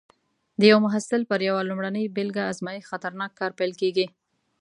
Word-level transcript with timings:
د 0.59 0.61
یو 0.71 0.77
محصول 0.85 1.21
پر 1.29 1.39
یوه 1.49 1.61
لومړنۍ 1.69 2.05
بېلګه 2.15 2.43
ازمېښت 2.51 2.89
خطرناک 2.91 3.31
کار 3.39 3.51
بلل 3.57 3.73
کېږي. 3.81 4.05